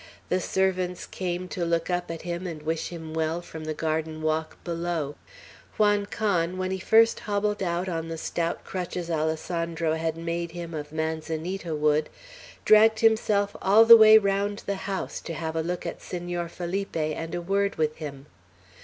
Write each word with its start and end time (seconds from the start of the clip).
The 0.29 0.39
servants 0.39 1.05
came 1.05 1.47
to 1.49 1.63
look 1.63 1.91
up 1.91 2.09
at 2.09 2.23
him, 2.23 2.47
and 2.47 2.63
wish 2.63 2.87
him 2.87 3.13
well, 3.13 3.39
from 3.39 3.65
the 3.65 3.73
garden 3.75 4.23
walk 4.23 4.57
below. 4.63 5.13
Juan 5.77 6.07
Can, 6.07 6.57
when 6.57 6.71
he 6.71 6.79
first 6.79 7.19
hobbled 7.19 7.61
out 7.61 7.87
on 7.87 8.07
the 8.07 8.17
stout 8.17 8.63
crutches 8.63 9.11
Alessandro 9.11 9.93
had 9.93 10.17
made 10.17 10.53
him 10.53 10.73
of 10.73 10.91
manzanita 10.91 11.75
wood, 11.75 12.09
dragged 12.65 13.01
himself 13.01 13.55
all 13.61 13.85
the 13.85 13.95
way 13.95 14.17
round 14.17 14.63
the 14.65 14.73
house, 14.89 15.21
to 15.21 15.35
have 15.35 15.55
a 15.55 15.61
look 15.61 15.85
at 15.85 16.01
Senor 16.01 16.49
Felipe 16.49 16.95
and 16.97 17.35
a 17.35 17.39
word 17.41 17.75
with 17.75 17.97
him. 17.97 18.25